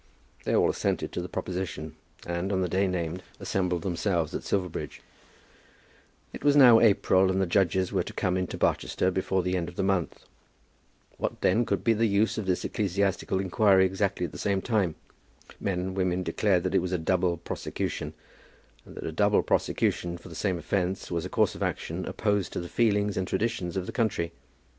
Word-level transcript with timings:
They 0.45 0.55
all 0.55 0.67
assented 0.71 1.11
to 1.11 1.21
the 1.21 1.29
proposition, 1.29 1.95
and 2.25 2.51
on 2.51 2.61
the 2.61 2.67
day 2.67 2.87
named 2.87 3.21
assembled 3.39 3.83
themselves 3.83 4.33
at 4.33 4.41
Silverbridge. 4.43 4.99
It 6.33 6.43
was 6.43 6.55
now 6.55 6.79
April, 6.79 7.29
and 7.29 7.39
the 7.39 7.45
judges 7.45 7.93
were 7.93 8.01
to 8.01 8.13
come 8.13 8.35
into 8.35 8.57
Barchester 8.57 9.11
before 9.11 9.43
the 9.43 9.55
end 9.55 9.69
of 9.69 9.75
the 9.75 9.83
month. 9.83 10.25
What 11.17 11.41
then 11.41 11.67
could 11.67 11.83
be 11.83 11.93
the 11.93 12.07
use 12.07 12.39
of 12.39 12.47
this 12.47 12.65
ecclesiastical 12.65 13.39
inquiry 13.39 13.85
exactly 13.85 14.25
at 14.25 14.31
the 14.31 14.39
same 14.39 14.59
time? 14.63 14.95
Men 15.59 15.79
and 15.79 15.95
women 15.95 16.23
declared 16.23 16.63
that 16.63 16.73
it 16.73 16.81
was 16.81 16.93
a 16.93 16.97
double 16.97 17.37
prosecution, 17.37 18.15
and 18.87 18.95
that 18.95 19.03
a 19.05 19.11
double 19.11 19.43
prosecution 19.43 20.17
for 20.17 20.29
the 20.29 20.33
same 20.33 20.57
offence 20.57 21.11
was 21.11 21.25
a 21.25 21.29
course 21.29 21.53
of 21.53 21.61
action 21.61 22.07
opposed 22.07 22.51
to 22.53 22.59
the 22.59 22.67
feelings 22.69 23.17
and 23.17 23.27
traditions 23.27 23.77
of 23.77 23.85
the 23.85 23.91
country. 23.91 24.31